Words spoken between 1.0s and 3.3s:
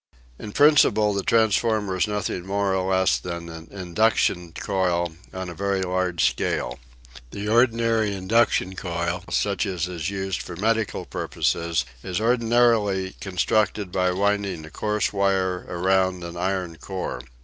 the transformer is nothing more or less